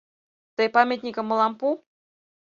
[0.55, 1.69] Тый памятникым мылам пу.